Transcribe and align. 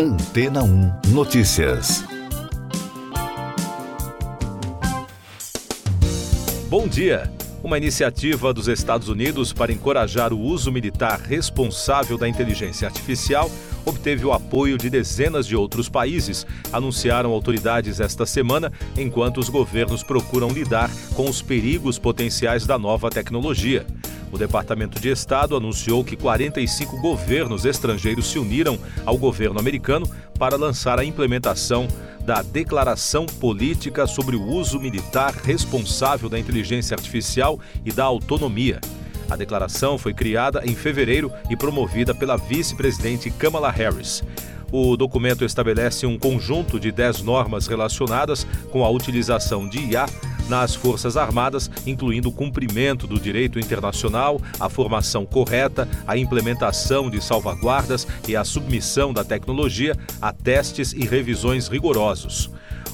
Antena 0.00 0.62
1 0.62 0.92
Notícias. 1.08 2.04
Bom 6.70 6.86
dia. 6.86 7.28
Uma 7.64 7.78
iniciativa 7.78 8.54
dos 8.54 8.68
Estados 8.68 9.08
Unidos 9.08 9.52
para 9.52 9.72
encorajar 9.72 10.32
o 10.32 10.38
uso 10.38 10.70
militar 10.70 11.18
responsável 11.18 12.16
da 12.16 12.28
inteligência 12.28 12.86
artificial 12.86 13.50
obteve 13.84 14.24
o 14.24 14.32
apoio 14.32 14.78
de 14.78 14.88
dezenas 14.88 15.46
de 15.46 15.56
outros 15.56 15.88
países, 15.88 16.46
anunciaram 16.72 17.32
autoridades 17.32 17.98
esta 17.98 18.24
semana, 18.24 18.72
enquanto 18.96 19.38
os 19.38 19.48
governos 19.48 20.04
procuram 20.04 20.50
lidar 20.50 20.90
com 21.14 21.28
os 21.28 21.42
perigos 21.42 21.98
potenciais 21.98 22.66
da 22.66 22.78
nova 22.78 23.10
tecnologia. 23.10 23.84
O 24.30 24.38
Departamento 24.38 25.00
de 25.00 25.08
Estado 25.08 25.56
anunciou 25.56 26.04
que 26.04 26.16
45 26.16 27.00
governos 27.00 27.64
estrangeiros 27.64 28.26
se 28.26 28.38
uniram 28.38 28.78
ao 29.06 29.16
governo 29.16 29.58
americano 29.58 30.08
para 30.38 30.56
lançar 30.56 30.98
a 30.98 31.04
implementação 31.04 31.88
da 32.20 32.42
Declaração 32.42 33.24
Política 33.24 34.06
sobre 34.06 34.36
o 34.36 34.42
Uso 34.42 34.78
Militar 34.78 35.32
Responsável 35.32 36.28
da 36.28 36.38
Inteligência 36.38 36.94
Artificial 36.94 37.58
e 37.84 37.90
da 37.90 38.04
Autonomia. 38.04 38.80
A 39.30 39.36
declaração 39.36 39.98
foi 39.98 40.12
criada 40.14 40.62
em 40.64 40.74
fevereiro 40.74 41.32
e 41.50 41.56
promovida 41.56 42.14
pela 42.14 42.36
vice-presidente 42.36 43.30
Kamala 43.30 43.70
Harris. 43.70 44.22
O 44.70 44.96
documento 44.96 45.44
estabelece 45.44 46.06
um 46.06 46.18
conjunto 46.18 46.78
de 46.78 46.92
10 46.92 47.22
normas 47.22 47.66
relacionadas 47.66 48.46
com 48.70 48.84
a 48.84 48.90
utilização 48.90 49.66
de 49.66 49.78
IA 49.78 50.06
nas 50.48 50.74
Forças 50.74 51.16
Armadas, 51.16 51.70
incluindo 51.86 52.28
o 52.28 52.32
cumprimento 52.32 53.06
do 53.06 53.20
direito 53.20 53.58
internacional, 53.58 54.40
a 54.58 54.68
formação 54.68 55.26
correta, 55.26 55.88
a 56.06 56.16
implementação 56.16 57.10
de 57.10 57.22
salvaguardas 57.22 58.06
e 58.26 58.34
a 58.34 58.44
submissão 58.44 59.12
da 59.12 59.24
tecnologia 59.24 59.96
a 60.20 60.32
testes 60.32 60.92
e 60.92 61.06
revisões 61.06 61.68
rigorosos. 61.68 62.50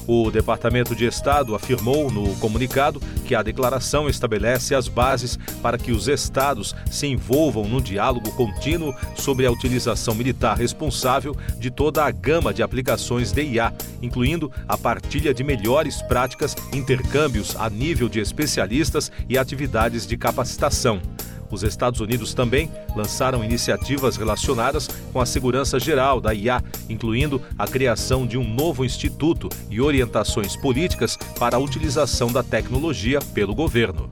O 0.07 0.29
Departamento 0.29 0.95
de 0.95 1.05
Estado 1.05 1.55
afirmou 1.55 2.11
no 2.11 2.35
comunicado 2.35 2.99
que 3.25 3.33
a 3.33 3.41
declaração 3.41 4.07
estabelece 4.07 4.75
as 4.75 4.87
bases 4.87 5.37
para 5.61 5.77
que 5.77 5.91
os 5.91 6.07
estados 6.07 6.75
se 6.89 7.07
envolvam 7.07 7.67
no 7.67 7.81
diálogo 7.81 8.31
contínuo 8.31 8.93
sobre 9.15 9.45
a 9.45 9.51
utilização 9.51 10.13
militar 10.13 10.57
responsável 10.57 11.35
de 11.57 11.71
toda 11.71 12.03
a 12.03 12.11
gama 12.11 12.53
de 12.53 12.61
aplicações 12.61 13.31
de 13.31 13.43
IA, 13.43 13.73
incluindo 14.01 14.51
a 14.67 14.77
partilha 14.77 15.33
de 15.33 15.43
melhores 15.43 16.01
práticas, 16.03 16.55
intercâmbios 16.73 17.55
a 17.55 17.69
nível 17.69 18.07
de 18.07 18.19
especialistas 18.19 19.11
e 19.27 19.37
atividades 19.37 20.05
de 20.05 20.17
capacitação. 20.17 21.01
Os 21.49 21.63
Estados 21.63 21.99
Unidos 21.99 22.33
também 22.33 22.71
lançaram 22.95 23.43
iniciativas 23.43 24.17
relacionadas 24.17 24.87
com 25.11 25.19
a 25.19 25.25
segurança 25.25 25.79
geral 25.79 26.19
da 26.19 26.33
IA, 26.33 26.63
incluindo 26.89 27.41
a 27.57 27.67
criação 27.67 28.25
de 28.25 28.37
um 28.37 28.43
novo 28.43 28.83
instituto 28.83 29.49
e 29.69 29.79
orientações 29.79 30.55
políticas 30.55 31.17
para 31.39 31.57
a 31.57 31.59
utilização 31.59 32.31
da 32.31 32.43
tecnologia 32.43 33.19
pelo 33.33 33.53
governo. 33.53 34.09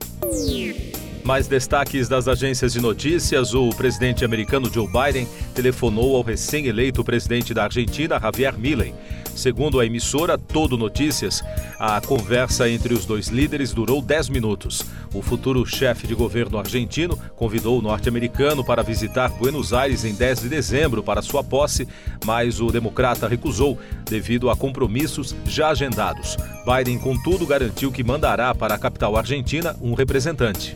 Mais 1.23 1.47
destaques 1.47 2.09
das 2.09 2.27
agências 2.27 2.73
de 2.73 2.81
notícias: 2.81 3.53
o 3.53 3.69
presidente 3.69 4.25
americano 4.25 4.71
Joe 4.71 4.87
Biden 4.87 5.27
telefonou 5.55 6.17
ao 6.17 6.21
recém-eleito 6.21 7.03
presidente 7.03 7.53
da 7.53 7.63
Argentina, 7.63 8.19
Javier 8.19 8.57
Milei. 8.57 8.93
Segundo 9.35 9.79
a 9.79 9.85
emissora 9.85 10.37
Todo 10.37 10.77
Notícias, 10.77 11.43
a 11.79 11.99
conversa 12.01 12.69
entre 12.69 12.93
os 12.93 13.05
dois 13.05 13.27
líderes 13.27 13.73
durou 13.73 14.01
10 14.01 14.29
minutos. 14.29 14.85
O 15.13 15.21
futuro 15.21 15.65
chefe 15.65 16.07
de 16.07 16.15
governo 16.15 16.57
argentino 16.57 17.17
convidou 17.35 17.77
o 17.77 17.81
norte-americano 17.81 18.63
para 18.63 18.83
visitar 18.83 19.29
Buenos 19.29 19.73
Aires 19.73 20.05
em 20.05 20.13
10 20.13 20.41
de 20.41 20.49
dezembro 20.49 21.03
para 21.03 21.21
sua 21.21 21.43
posse, 21.43 21.87
mas 22.25 22.59
o 22.59 22.67
democrata 22.67 23.27
recusou 23.27 23.77
devido 24.05 24.49
a 24.49 24.55
compromissos 24.55 25.35
já 25.45 25.69
agendados. 25.69 26.37
Biden, 26.65 26.99
contudo, 26.99 27.45
garantiu 27.45 27.91
que 27.91 28.03
mandará 28.03 28.53
para 28.55 28.75
a 28.75 28.79
capital 28.79 29.17
argentina 29.17 29.75
um 29.81 29.93
representante. 29.93 30.75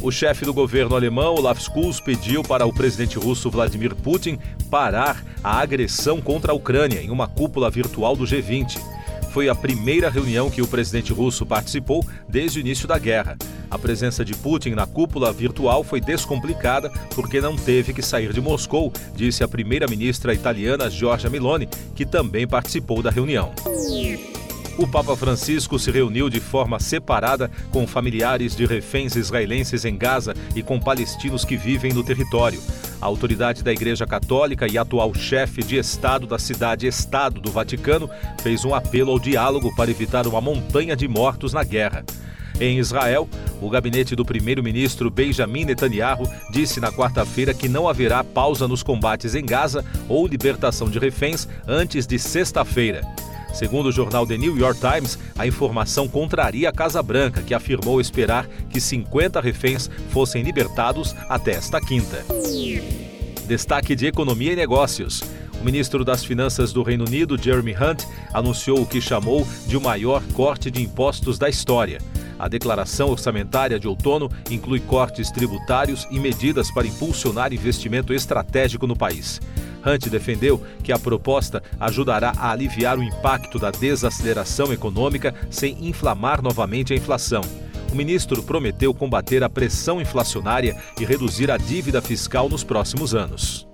O 0.00 0.12
chefe 0.12 0.44
do 0.44 0.54
governo 0.54 0.94
alemão, 0.94 1.34
Olaf 1.34 1.60
Scholz, 1.60 1.98
pediu 1.98 2.44
para 2.44 2.64
o 2.64 2.72
presidente 2.72 3.18
russo 3.18 3.50
Vladimir 3.50 3.96
Putin 3.96 4.38
parar 4.70 5.24
a 5.42 5.58
agressão 5.58 6.20
contra 6.20 6.52
a 6.52 6.54
Ucrânia 6.54 7.02
em 7.02 7.10
uma 7.10 7.26
cúpula 7.26 7.68
virtual 7.68 8.14
do 8.14 8.24
G20. 8.24 8.78
Foi 9.32 9.48
a 9.48 9.56
primeira 9.56 10.08
reunião 10.08 10.50
que 10.50 10.62
o 10.62 10.68
presidente 10.68 11.12
russo 11.12 11.44
participou 11.44 12.06
desde 12.28 12.58
o 12.58 12.60
início 12.60 12.86
da 12.86 12.96
guerra. 12.96 13.36
A 13.68 13.76
presença 13.76 14.24
de 14.24 14.34
Putin 14.34 14.70
na 14.70 14.86
cúpula 14.86 15.32
virtual 15.32 15.82
foi 15.82 16.00
descomplicada 16.00 16.90
porque 17.14 17.40
não 17.40 17.56
teve 17.56 17.92
que 17.92 18.00
sair 18.00 18.32
de 18.32 18.40
Moscou, 18.40 18.92
disse 19.14 19.42
a 19.42 19.48
primeira-ministra 19.48 20.32
italiana 20.32 20.88
Giorgia 20.88 21.28
Meloni, 21.28 21.68
que 21.94 22.06
também 22.06 22.46
participou 22.46 23.02
da 23.02 23.10
reunião 23.10 23.52
o 24.78 24.86
Papa 24.86 25.16
Francisco 25.16 25.76
se 25.76 25.90
reuniu 25.90 26.30
de 26.30 26.38
forma 26.38 26.78
separada 26.78 27.50
com 27.72 27.84
familiares 27.84 28.54
de 28.54 28.64
reféns 28.64 29.16
israelenses 29.16 29.84
em 29.84 29.98
Gaza 29.98 30.34
e 30.54 30.62
com 30.62 30.78
palestinos 30.78 31.44
que 31.44 31.56
vivem 31.56 31.92
no 31.92 32.04
território. 32.04 32.62
A 33.00 33.06
autoridade 33.06 33.62
da 33.62 33.72
Igreja 33.72 34.06
Católica 34.06 34.70
e 34.70 34.78
atual 34.78 35.12
chefe 35.12 35.64
de 35.64 35.76
Estado 35.76 36.28
da 36.28 36.38
cidade-estado 36.38 37.40
do 37.40 37.50
Vaticano 37.50 38.08
fez 38.40 38.64
um 38.64 38.72
apelo 38.72 39.10
ao 39.10 39.18
diálogo 39.18 39.74
para 39.74 39.90
evitar 39.90 40.28
uma 40.28 40.40
montanha 40.40 40.94
de 40.94 41.08
mortos 41.08 41.52
na 41.52 41.64
guerra. 41.64 42.04
Em 42.60 42.78
Israel, 42.78 43.28
o 43.60 43.68
gabinete 43.68 44.14
do 44.14 44.24
primeiro-ministro 44.24 45.10
Benjamin 45.10 45.64
Netanyahu 45.64 46.24
disse 46.50 46.80
na 46.80 46.92
quarta-feira 46.92 47.52
que 47.52 47.68
não 47.68 47.88
haverá 47.88 48.22
pausa 48.22 48.66
nos 48.68 48.82
combates 48.82 49.34
em 49.34 49.44
Gaza 49.44 49.84
ou 50.08 50.26
libertação 50.26 50.88
de 50.88 50.98
reféns 50.98 51.48
antes 51.66 52.06
de 52.06 52.18
sexta-feira. 52.18 53.02
Segundo 53.52 53.86
o 53.86 53.92
jornal 53.92 54.26
The 54.26 54.36
New 54.36 54.56
York 54.56 54.80
Times, 54.80 55.18
a 55.36 55.46
informação 55.46 56.06
contraria 56.08 56.68
a 56.68 56.72
Casa 56.72 57.02
Branca, 57.02 57.42
que 57.42 57.54
afirmou 57.54 58.00
esperar 58.00 58.46
que 58.70 58.80
50 58.80 59.40
reféns 59.40 59.90
fossem 60.10 60.42
libertados 60.42 61.14
até 61.28 61.52
esta 61.52 61.80
quinta. 61.80 62.24
Destaque 63.46 63.96
de 63.96 64.06
Economia 64.06 64.52
e 64.52 64.56
Negócios. 64.56 65.22
O 65.60 65.64
ministro 65.64 66.04
das 66.04 66.24
Finanças 66.24 66.72
do 66.72 66.82
Reino 66.82 67.04
Unido, 67.04 67.40
Jeremy 67.40 67.72
Hunt, 67.72 68.04
anunciou 68.32 68.80
o 68.80 68.86
que 68.86 69.00
chamou 69.00 69.46
de 69.66 69.76
o 69.76 69.80
maior 69.80 70.22
corte 70.34 70.70
de 70.70 70.82
impostos 70.82 71.38
da 71.38 71.48
história. 71.48 71.98
A 72.38 72.48
declaração 72.48 73.08
orçamentária 73.08 73.78
de 73.78 73.88
outono 73.88 74.30
inclui 74.50 74.80
cortes 74.80 75.30
tributários 75.30 76.06
e 76.10 76.20
medidas 76.20 76.70
para 76.70 76.86
impulsionar 76.86 77.52
investimento 77.52 78.14
estratégico 78.14 78.86
no 78.86 78.96
país. 78.96 79.40
Hunt 79.84 80.08
defendeu 80.08 80.62
que 80.82 80.92
a 80.92 80.98
proposta 80.98 81.62
ajudará 81.78 82.32
a 82.36 82.50
aliviar 82.50 82.98
o 82.98 83.02
impacto 83.02 83.58
da 83.58 83.70
desaceleração 83.70 84.72
econômica 84.72 85.34
sem 85.50 85.86
inflamar 85.86 86.42
novamente 86.42 86.92
a 86.92 86.96
inflação. 86.96 87.42
O 87.92 87.96
ministro 87.96 88.42
prometeu 88.42 88.92
combater 88.92 89.42
a 89.42 89.48
pressão 89.48 90.00
inflacionária 90.00 90.76
e 91.00 91.04
reduzir 91.04 91.50
a 91.50 91.56
dívida 91.56 92.02
fiscal 92.02 92.48
nos 92.48 92.62
próximos 92.62 93.14
anos 93.14 93.66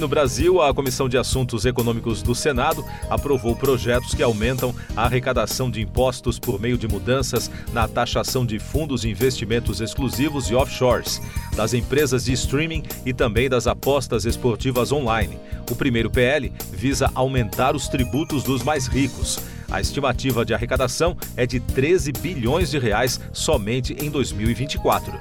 no 0.00 0.08
Brasil, 0.08 0.62
a 0.62 0.72
Comissão 0.72 1.10
de 1.10 1.18
Assuntos 1.18 1.66
Econômicos 1.66 2.22
do 2.22 2.34
Senado 2.34 2.82
aprovou 3.10 3.54
projetos 3.54 4.14
que 4.14 4.22
aumentam 4.22 4.74
a 4.96 5.04
arrecadação 5.04 5.70
de 5.70 5.82
impostos 5.82 6.38
por 6.38 6.58
meio 6.58 6.78
de 6.78 6.88
mudanças 6.88 7.50
na 7.70 7.86
taxação 7.86 8.46
de 8.46 8.58
fundos 8.58 9.02
de 9.02 9.10
investimentos 9.10 9.80
exclusivos 9.80 10.48
e 10.48 10.54
offshores, 10.54 11.20
das 11.54 11.74
empresas 11.74 12.24
de 12.24 12.32
streaming 12.32 12.82
e 13.04 13.12
também 13.12 13.48
das 13.48 13.66
apostas 13.66 14.24
esportivas 14.24 14.90
online. 14.90 15.38
O 15.70 15.76
primeiro 15.76 16.10
PL 16.10 16.50
visa 16.72 17.10
aumentar 17.14 17.76
os 17.76 17.86
tributos 17.86 18.42
dos 18.42 18.62
mais 18.62 18.86
ricos. 18.86 19.38
A 19.70 19.80
estimativa 19.80 20.44
de 20.44 20.54
arrecadação 20.54 21.16
é 21.36 21.46
de 21.46 21.60
13 21.60 22.10
bilhões 22.12 22.70
de 22.70 22.78
reais 22.78 23.20
somente 23.32 23.94
em 24.00 24.10
2024. 24.10 25.12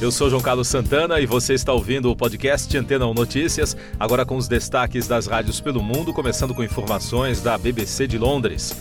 Eu 0.00 0.10
sou 0.10 0.30
João 0.30 0.40
Carlos 0.40 0.66
Santana 0.66 1.20
e 1.20 1.26
você 1.26 1.52
está 1.52 1.74
ouvindo 1.74 2.10
o 2.10 2.16
podcast 2.16 2.74
Antena 2.74 3.06
1 3.06 3.12
Notícias, 3.12 3.76
agora 3.98 4.24
com 4.24 4.34
os 4.34 4.48
destaques 4.48 5.06
das 5.06 5.26
rádios 5.26 5.60
pelo 5.60 5.82
mundo, 5.82 6.14
começando 6.14 6.54
com 6.54 6.64
informações 6.64 7.42
da 7.42 7.58
BBC 7.58 8.06
de 8.06 8.16
Londres. 8.16 8.74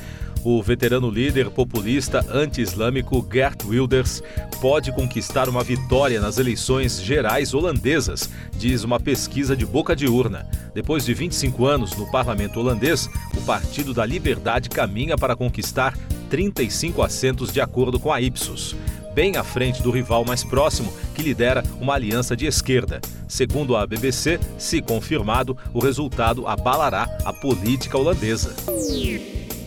O 0.45 0.63
veterano 0.63 1.12
líder 1.12 1.50
populista 1.50 2.25
anti-islâmico 2.31 3.27
Gert 3.30 3.66
Wilders 3.66 4.24
pode 4.62 4.94
conquistar 4.94 5.50
uma 5.50 5.62
vitória 5.62 6.21
nas 6.21 6.38
eleições 6.38 7.01
gerais 7.01 7.54
holandesas, 7.54 8.30
diz 8.56 8.86
uma 8.86 8.98
pesquisa 8.98 9.57
de 9.57 9.65
boca 9.65 9.94
de 9.94 10.07
urna. 10.07 10.48
Depois 10.74 11.04
de 11.04 11.13
25 11.13 11.65
anos 11.65 11.98
no 11.98 12.10
parlamento 12.10 12.62
holandês, 12.62 13.10
o 13.36 13.42
Partido 13.42 13.94
da 13.94 14.06
Liberdade 14.06 14.69
caminha 14.69 15.18
para 15.18 15.36
conquistar 15.36 15.98
35 16.30 17.01
assentos 17.01 17.51
de 17.51 17.60
acordo 17.60 18.00
com 18.00 18.13
a 18.13 18.22
Ipsos 18.22 18.74
bem 19.14 19.38
à 19.38 19.44
frente 19.44 19.82
do 19.82 19.92
rival 19.92 20.24
mais 20.26 20.44
próximo, 20.44 20.94
que 21.16 21.22
lidera 21.22 21.64
uma 21.80 21.94
aliança 21.94 22.36
de 22.36 22.46
esquerda. 22.46 23.02
Segundo 23.28 23.76
a 23.76 23.86
BBC, 23.86 24.40
se 24.58 24.82
confirmado, 24.82 25.58
o 25.74 25.80
resultado 25.80 26.48
abalará 26.48 27.08
a 27.26 27.34
política 27.34 27.98
holandesa. 27.98 28.56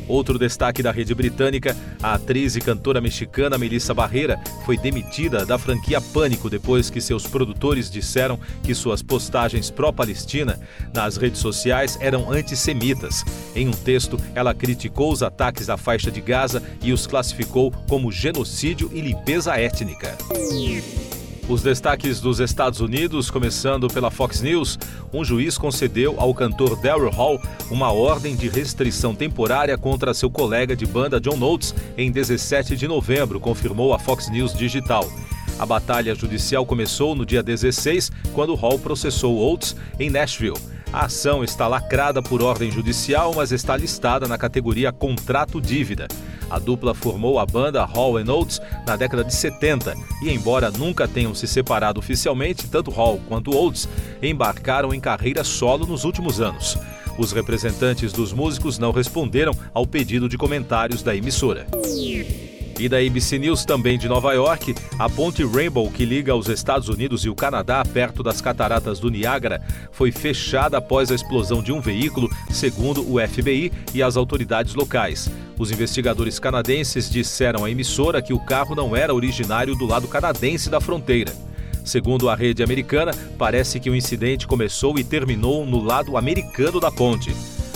Outro 0.08 0.38
destaque 0.38 0.82
da 0.82 0.90
rede 0.90 1.14
britânica, 1.14 1.76
a 2.02 2.14
atriz 2.14 2.56
e 2.56 2.60
cantora 2.60 3.00
mexicana 3.00 3.58
Melissa 3.58 3.94
Barreira 3.94 4.38
foi 4.64 4.76
demitida 4.76 5.46
da 5.46 5.58
franquia 5.58 6.00
Pânico 6.00 6.50
depois 6.50 6.90
que 6.90 7.00
seus 7.00 7.26
produtores 7.26 7.90
disseram 7.90 8.38
que 8.62 8.74
suas 8.74 9.02
postagens 9.02 9.70
pró-Palestina 9.70 10.60
nas 10.92 11.16
redes 11.16 11.40
sociais 11.40 11.98
eram 12.00 12.30
antissemitas. 12.30 13.24
Em 13.54 13.68
um 13.68 13.72
texto, 13.72 14.18
ela 14.34 14.54
criticou 14.54 15.12
os 15.12 15.22
ataques 15.22 15.68
à 15.68 15.76
faixa 15.76 16.10
de 16.10 16.20
Gaza 16.20 16.62
e 16.82 16.92
os 16.92 17.06
classificou 17.06 17.70
como 17.88 18.10
genocídio 18.10 18.90
e 18.92 19.00
limpeza 19.00 19.54
étnica. 19.58 20.16
Os 21.48 21.60
destaques 21.60 22.20
dos 22.20 22.38
Estados 22.38 22.80
Unidos, 22.80 23.28
começando 23.28 23.88
pela 23.88 24.12
Fox 24.12 24.40
News, 24.40 24.78
um 25.12 25.24
juiz 25.24 25.58
concedeu 25.58 26.14
ao 26.18 26.32
cantor 26.32 26.80
Daryl 26.80 27.10
Hall 27.10 27.40
uma 27.68 27.92
ordem 27.92 28.36
de 28.36 28.48
restrição 28.48 29.12
temporária 29.14 29.76
contra 29.76 30.14
seu 30.14 30.30
colega 30.30 30.76
de 30.76 30.86
banda 30.86 31.20
John 31.20 31.42
Oates 31.42 31.74
em 31.98 32.12
17 32.12 32.76
de 32.76 32.86
novembro, 32.86 33.40
confirmou 33.40 33.92
a 33.92 33.98
Fox 33.98 34.30
News 34.30 34.54
Digital. 34.54 35.10
A 35.58 35.66
batalha 35.66 36.14
judicial 36.14 36.64
começou 36.64 37.14
no 37.14 37.26
dia 37.26 37.42
16, 37.42 38.10
quando 38.32 38.54
Hall 38.54 38.78
processou 38.78 39.36
Oates 39.36 39.74
em 39.98 40.10
Nashville. 40.10 40.58
A 40.92 41.06
ação 41.06 41.42
está 41.42 41.66
lacrada 41.66 42.22
por 42.22 42.42
ordem 42.42 42.70
judicial, 42.70 43.32
mas 43.34 43.50
está 43.50 43.76
listada 43.76 44.28
na 44.28 44.38
categoria 44.38 44.92
contrato 44.92 45.60
dívida. 45.60 46.06
A 46.52 46.58
dupla 46.58 46.92
formou 46.92 47.38
a 47.38 47.46
banda 47.46 47.82
Hall 47.82 48.12
Oates 48.12 48.60
na 48.86 48.94
década 48.94 49.24
de 49.24 49.34
70 49.34 49.94
e, 50.22 50.30
embora 50.30 50.70
nunca 50.70 51.08
tenham 51.08 51.34
se 51.34 51.46
separado 51.46 51.98
oficialmente, 51.98 52.68
tanto 52.68 52.90
Hall 52.90 53.18
quanto 53.26 53.56
Oates 53.56 53.88
embarcaram 54.22 54.92
em 54.92 55.00
carreira 55.00 55.42
solo 55.44 55.86
nos 55.86 56.04
últimos 56.04 56.42
anos. 56.42 56.76
Os 57.16 57.32
representantes 57.32 58.12
dos 58.12 58.34
músicos 58.34 58.78
não 58.78 58.92
responderam 58.92 59.54
ao 59.72 59.86
pedido 59.86 60.28
de 60.28 60.36
comentários 60.36 61.02
da 61.02 61.16
emissora. 61.16 61.66
E 62.78 62.88
da 62.88 62.98
ABC 62.98 63.38
News 63.38 63.64
também 63.64 63.98
de 63.98 64.08
Nova 64.08 64.32
York, 64.32 64.74
a 64.98 65.08
ponte 65.08 65.44
Rainbow 65.44 65.90
que 65.90 66.04
liga 66.04 66.34
os 66.34 66.48
Estados 66.48 66.88
Unidos 66.88 67.24
e 67.24 67.28
o 67.28 67.34
Canadá 67.34 67.84
perto 67.84 68.22
das 68.22 68.40
cataratas 68.40 68.98
do 68.98 69.10
Niágara 69.10 69.62
foi 69.92 70.10
fechada 70.10 70.78
após 70.78 71.10
a 71.10 71.14
explosão 71.14 71.62
de 71.62 71.72
um 71.72 71.80
veículo, 71.80 72.28
segundo 72.50 73.00
o 73.02 73.20
FBI 73.20 73.72
e 73.94 74.02
as 74.02 74.16
autoridades 74.16 74.74
locais. 74.74 75.30
Os 75.58 75.70
investigadores 75.70 76.38
canadenses 76.38 77.08
disseram 77.10 77.64
à 77.64 77.70
emissora 77.70 78.22
que 78.22 78.32
o 78.32 78.40
carro 78.40 78.74
não 78.74 78.96
era 78.96 79.14
originário 79.14 79.76
do 79.76 79.86
lado 79.86 80.08
canadense 80.08 80.68
da 80.68 80.80
fronteira. 80.80 81.32
Segundo 81.84 82.28
a 82.28 82.34
rede 82.34 82.62
americana, 82.62 83.12
parece 83.36 83.80
que 83.80 83.90
o 83.90 83.96
incidente 83.96 84.46
começou 84.46 84.98
e 84.98 85.04
terminou 85.04 85.66
no 85.66 85.82
lado 85.82 86.16
americano 86.16 86.80
da 86.80 86.90
ponte. 86.90 87.34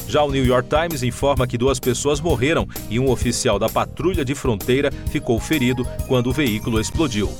Já 0.08 0.23
o 0.23 0.31
New 0.31 0.44
York 0.44 0.69
Times 0.69 1.03
informa 1.03 1.47
que 1.47 1.58
duas 1.58 1.81
pessoas 1.81 2.20
morreram 2.20 2.67
e 2.88 2.99
um 2.99 3.11
oficial 3.11 3.58
da 3.58 3.69
patrulha 3.69 4.25
de 4.25 4.35
fronteira 4.35 4.91
ficou 5.11 5.38
ferido 5.41 5.87
quando 6.06 6.29
o 6.29 6.32
veículo 6.32 6.81
explodiu. 6.81 7.31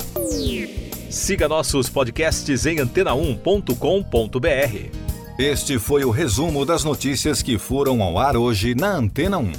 Siga 1.11 1.49
nossos 1.49 1.89
podcasts 1.89 2.67
em 2.67 2.79
antena1.com.br. 2.79 5.07
Este 5.39 5.79
foi 5.79 6.05
o 6.05 6.11
resumo 6.11 6.65
das 6.65 6.83
notícias 6.83 7.43
que 7.43 7.59
foram 7.59 8.03
ao 8.03 8.19
ar 8.19 8.37
hoje 8.37 8.75
na 8.75 8.97
Antena 8.97 9.39
1. 9.39 9.53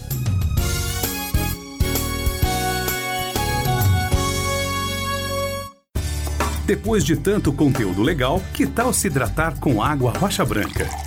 Depois 6.66 7.06
de 7.06 7.16
tanto 7.16 7.54
conteúdo 7.54 8.02
legal, 8.02 8.42
que 8.54 8.68
tal 8.68 8.92
se 8.92 9.08
hidratar 9.08 9.58
com 9.58 9.82
água 9.82 10.12
rocha 10.12 10.44
branca? 10.44 11.07